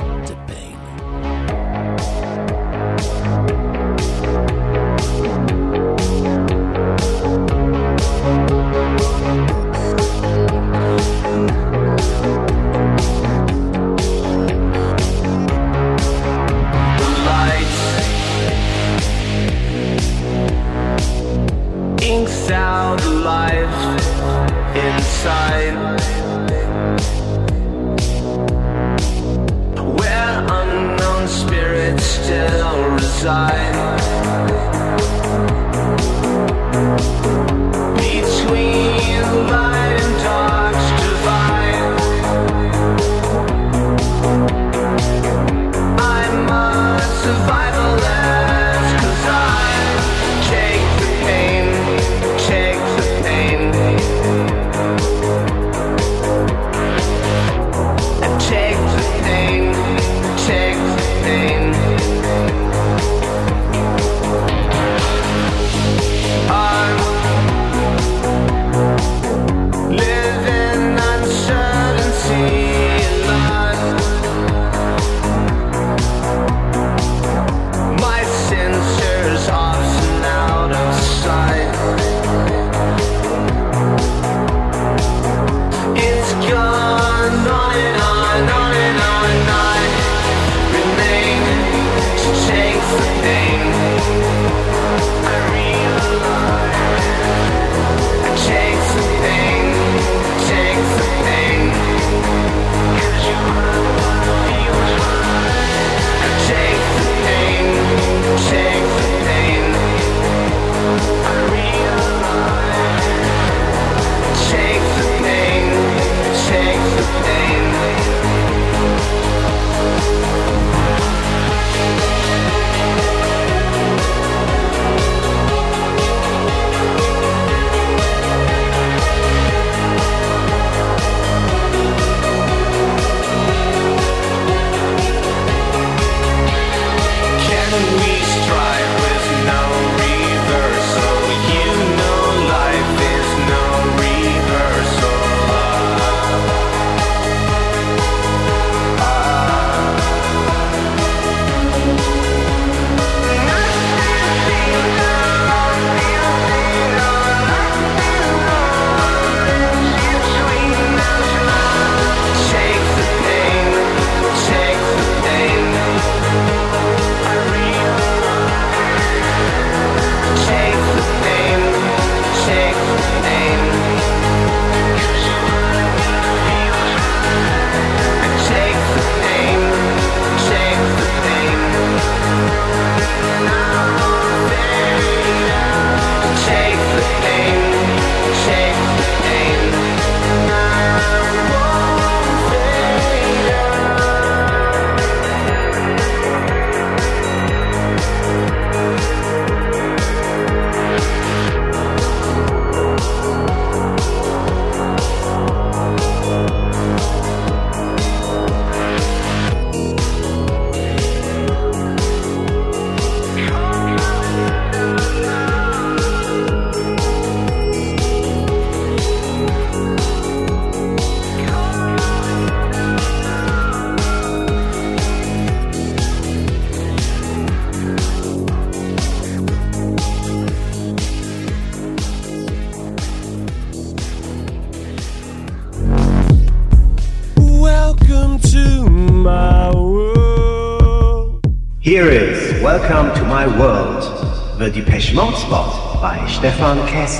Stefan 246.37 246.77
synth 246.87 247.17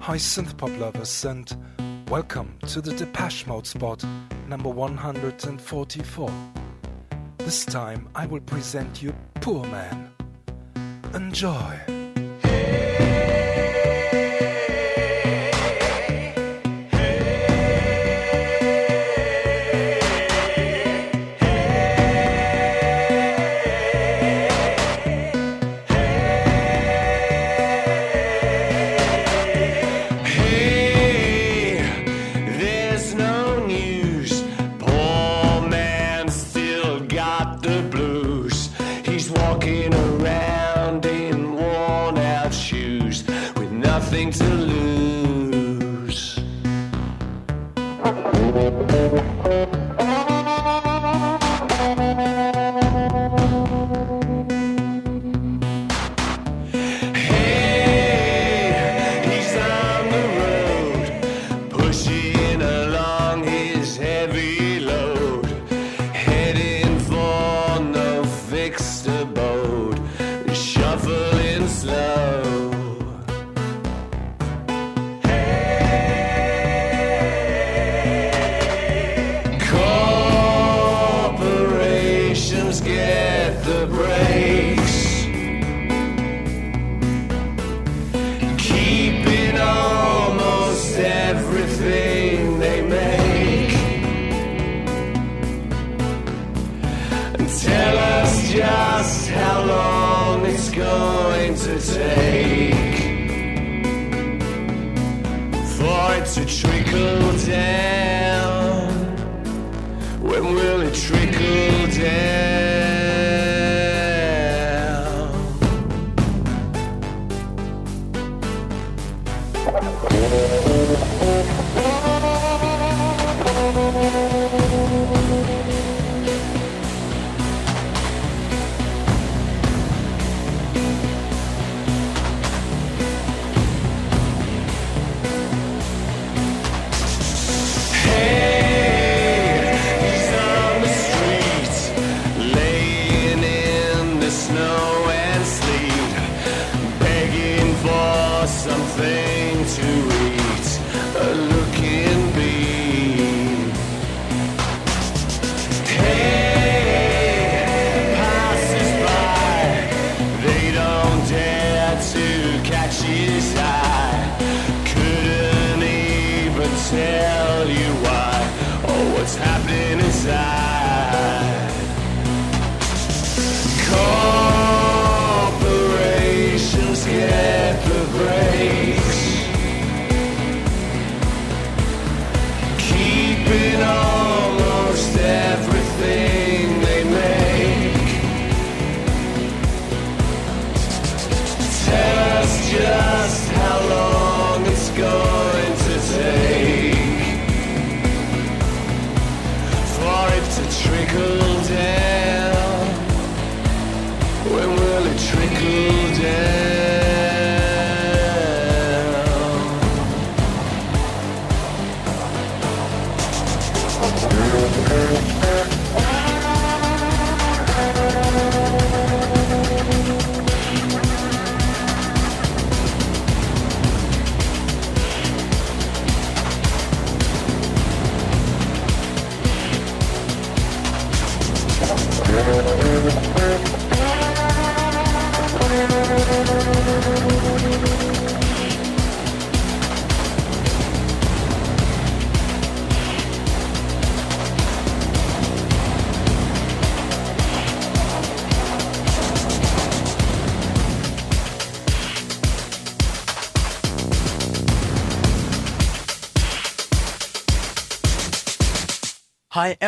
Hi 0.00 0.16
synthpop 0.16 0.76
lovers 0.76 1.24
and 1.24 1.56
welcome 2.08 2.58
to 2.66 2.80
the 2.80 2.94
Depeche 2.94 3.46
Mode 3.46 3.64
spot 3.68 4.04
number 4.48 4.70
144. 4.70 6.30
This 7.38 7.64
time 7.64 8.08
I 8.16 8.26
will 8.26 8.40
present 8.40 9.00
you 9.00 9.14
Poor 9.34 9.64
Man. 9.66 10.10
Enjoy! 11.14 11.91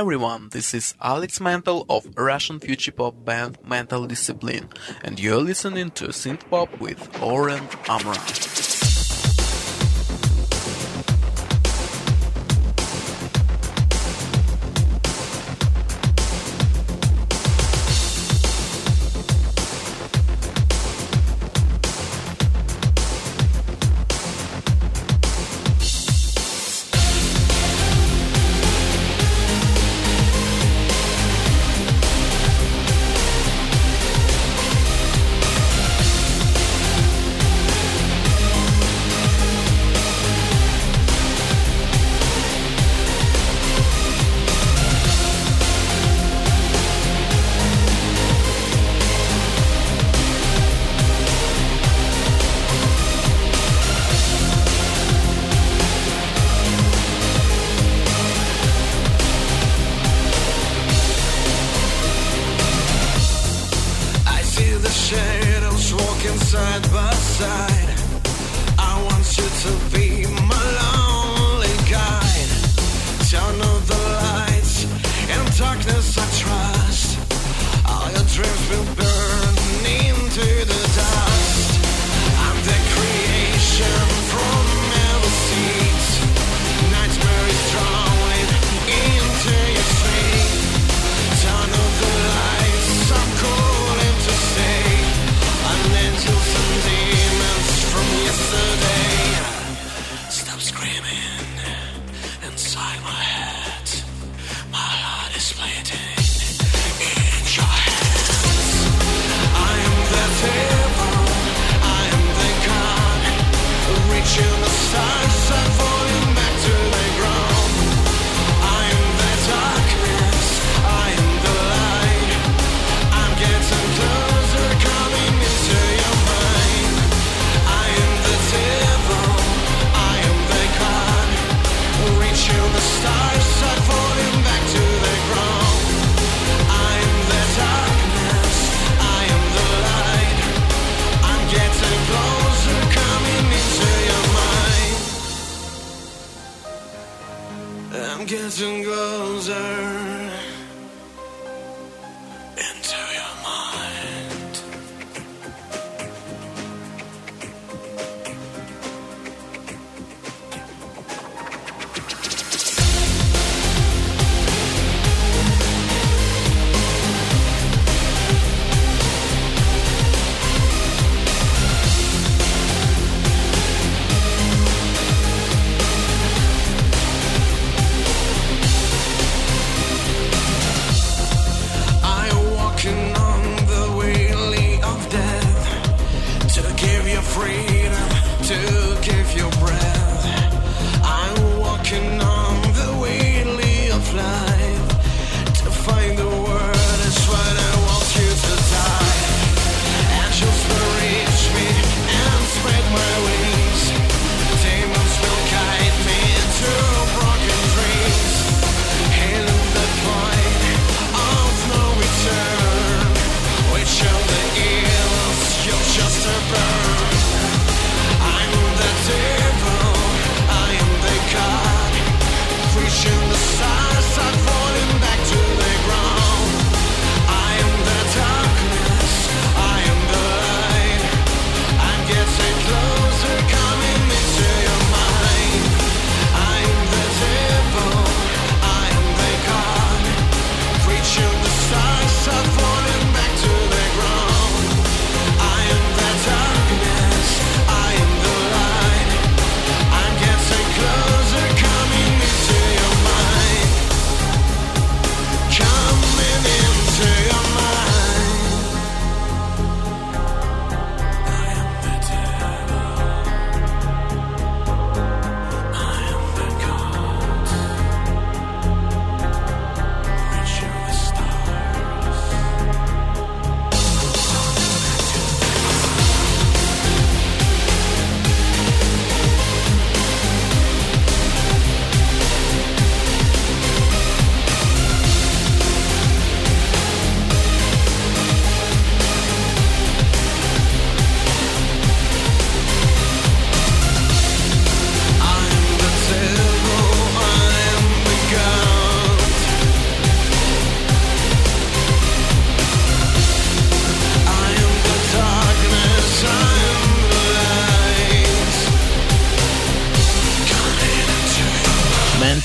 everyone, 0.05 0.51
this 0.51 0.74
is 0.74 0.94
Alex 1.01 1.40
Mantel 1.40 1.86
of 1.89 2.06
Russian 2.14 2.60
future 2.60 2.93
pop 2.93 3.24
band 3.24 3.56
Mental 3.66 4.06
Discipline, 4.06 4.68
and 5.02 5.18
you're 5.18 5.40
listening 5.40 5.93
to 5.93 6.09
synth 6.09 6.47
pop 6.51 6.78
with 6.78 7.22
Oren 7.22 7.66
Amram. 7.89 8.53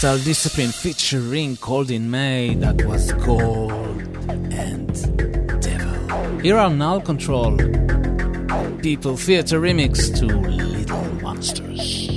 Mental 0.09 0.25
Discipline 0.25 0.71
featuring 0.71 1.55
Cold 1.57 1.91
in 1.91 2.09
May 2.09 2.55
that 2.55 2.83
was 2.85 3.13
cold 3.21 3.71
and 4.51 4.89
Devil. 5.61 6.39
Here 6.39 6.57
are 6.57 6.71
Null 6.71 7.01
Control, 7.01 7.55
People 8.81 9.15
Theater 9.17 9.61
remix 9.61 10.17
to 10.17 10.25
Little 10.25 11.03
Monsters. 11.21 12.07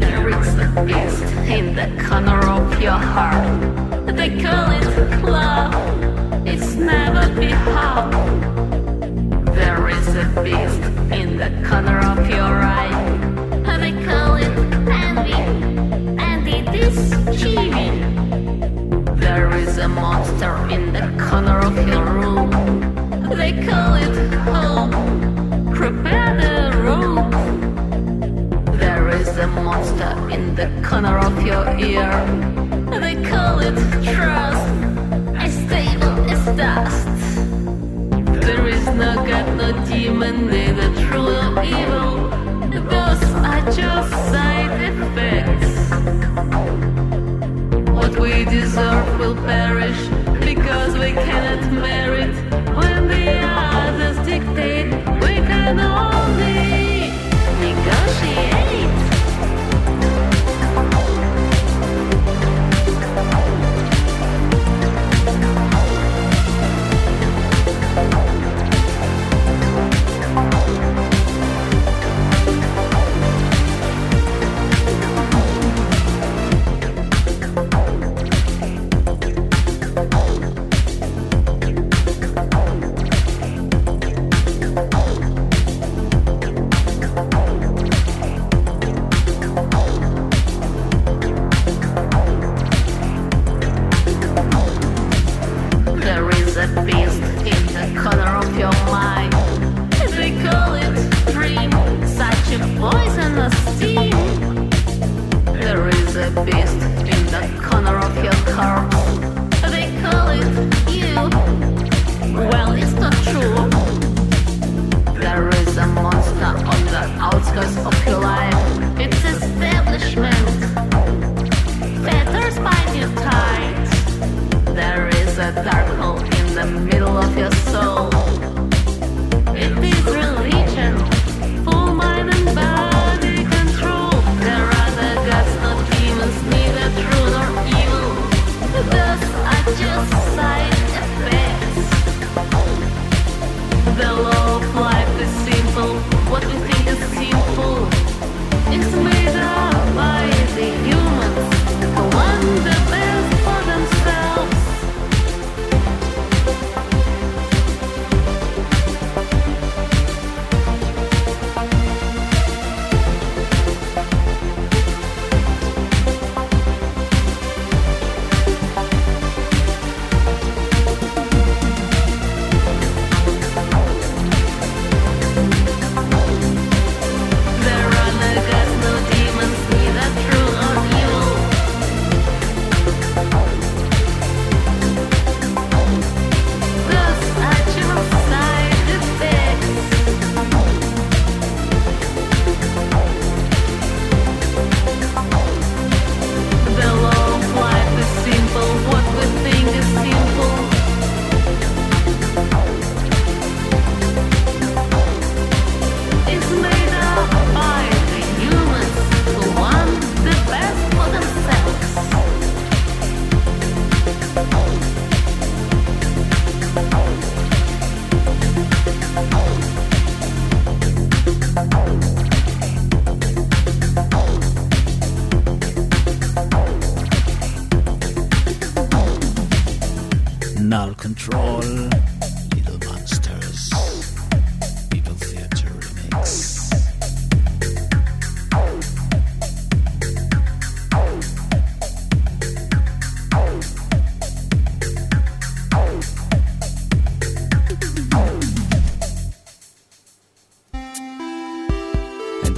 There 0.00 0.28
is 0.28 0.48
a 0.58 0.84
beast 0.84 1.22
in 1.48 1.74
the 1.74 2.04
corner 2.06 2.46
of 2.46 2.82
your 2.82 2.92
heart. 2.92 4.14
They 4.14 4.28
call 4.42 4.70
it 4.70 5.24
love. 5.24 5.81
There 9.54 9.88
is 9.88 10.08
a 10.08 10.24
beast 10.42 10.82
in 11.12 11.36
the 11.36 11.50
corner 11.68 12.00
of 12.00 12.28
your 12.28 12.62
eye. 12.62 12.90
They 13.78 13.92
call 14.04 14.36
it 14.36 14.52
envy, 14.88 15.32
and 16.20 16.48
it 16.48 16.74
is. 16.74 17.10
There 19.20 19.50
is 19.56 19.78
a 19.78 19.88
monster 19.88 20.54
in 20.68 20.92
the 20.92 21.00
corner 21.28 21.58
of 21.60 21.76
your 21.88 22.04
room. 22.04 22.50
They 23.36 23.52
call 23.66 23.94
it 23.94 24.34
hope. 24.50 24.92
Prepare 25.74 26.34
the 26.44 26.76
room. 26.78 27.30
There 28.78 29.08
is 29.08 29.28
a 29.38 29.46
monster 29.46 30.12
in 30.28 30.54
the 30.54 30.68
corner 30.88 31.18
of 31.18 31.40
your 31.46 31.68
ear. 31.78 32.10
They 33.00 33.14
call 33.30 33.60
it 33.60 33.76
trust. 34.04 34.81
No 39.02 39.14
God, 39.26 39.46
evil. 41.64 42.28
Those 42.94 43.22
are 43.50 43.62
just 43.72 44.10
side 44.30 44.74
effects. 44.90 45.72
What 47.90 48.18
we 48.18 48.44
deserve 48.44 49.18
will 49.18 49.34
perish 49.34 50.02
because 50.40 50.92
we 50.94 51.12
cannot 51.12 51.62
merit. 51.72 52.34
When 52.78 53.08
the 53.08 53.26
others 53.44 54.16
dictate, 54.26 54.92
we 55.24 55.34
can 55.50 55.80
only 55.80 57.10
negotiate. 57.66 58.98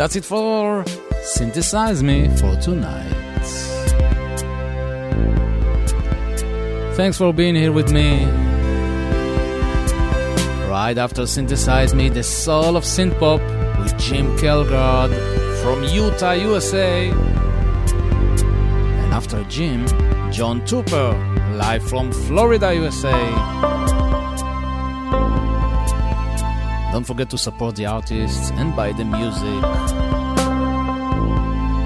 That's 0.05 0.17
it 0.17 0.25
for 0.27 0.85
Synthesize 1.23 2.03
Me 2.03 2.29
for 2.37 2.55
tonight. 2.57 3.11
Thanks 6.95 7.17
for 7.17 7.33
being 7.33 7.55
here 7.55 7.73
with 7.73 7.91
me. 7.91 8.27
Right 10.69 10.99
after 10.99 11.27
Synthesize 11.27 11.95
Me, 11.95 12.11
the 12.11 12.23
soul 12.23 12.77
of 12.77 12.85
synthpop 12.85 13.41
with 13.79 13.97
Jim 13.97 14.37
Kelgard 14.37 15.11
from 15.63 15.83
Utah, 15.85 16.33
USA. 16.33 17.09
And 17.09 19.15
after 19.15 19.43
Jim, 19.45 19.87
John 20.31 20.61
Tupper, 20.67 21.15
live 21.57 21.89
from 21.89 22.13
Florida, 22.13 22.75
USA. 22.75 23.74
Don't 27.05 27.17
forget 27.19 27.29
to 27.33 27.37
support 27.37 27.77
the 27.77 27.85
artists 27.85 28.51
and 28.53 28.75
buy 28.75 28.91
the 28.93 29.05
music. 29.05 29.63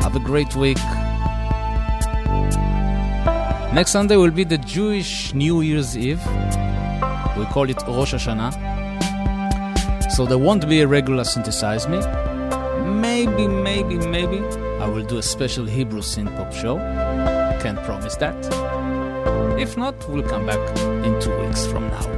Have 0.05 0.15
a 0.15 0.21
great 0.21 0.55
week. 0.55 0.79
Next 3.75 3.91
Sunday 3.91 4.15
will 4.15 4.31
be 4.31 4.45
the 4.45 4.59
Jewish 4.59 5.35
New 5.35 5.63
Year's 5.63 5.99
Eve. 5.99 6.25
We 7.37 7.47
call 7.47 7.69
it 7.69 7.83
Rosh 7.89 8.15
Hashanah. 8.15 8.53
So 10.13 10.25
there 10.25 10.39
won't 10.39 10.69
be 10.69 10.83
a 10.83 10.87
regular 10.87 11.25
Synthesize 11.25 11.89
Me. 11.89 11.99
Maybe, 12.89 13.49
maybe, 13.49 13.97
maybe 14.07 14.39
I 14.79 14.87
will 14.87 15.05
do 15.05 15.19
a 15.19 15.23
special 15.25 15.65
Hebrew 15.65 16.01
synth 16.01 16.37
pop 16.37 16.53
show. 16.53 16.79
Can't 17.61 17.83
promise 17.83 18.15
that. 18.19 18.37
If 19.59 19.77
not, 19.77 19.97
we'll 20.09 20.23
come 20.23 20.47
back 20.47 20.79
in 21.05 21.21
two 21.21 21.37
weeks 21.41 21.67
from 21.67 21.89
now. 21.89 22.18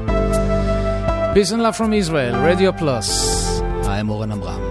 Peace 1.35 1.53
and 1.53 1.63
love 1.63 1.77
from 1.77 1.93
Israel, 1.93 2.43
Radio 2.43 2.73
Plus. 2.73 3.61
I 3.87 4.01
am 4.01 4.11
Oren 4.11 4.33
Amram. 4.33 4.70